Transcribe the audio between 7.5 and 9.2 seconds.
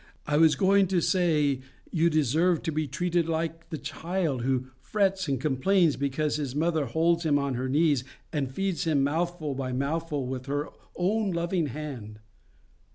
her knee and feeds him